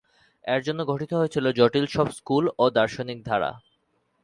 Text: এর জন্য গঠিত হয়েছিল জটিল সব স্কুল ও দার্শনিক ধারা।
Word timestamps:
এর 0.45 0.61
জন্য 0.63 0.79
গঠিত 0.85 1.11
হয়েছিল 1.13 1.45
জটিল 1.51 1.85
সব 1.87 2.07
স্কুল 2.11 2.43
ও 2.57 2.65
দার্শনিক 2.69 3.19
ধারা। 3.25 3.51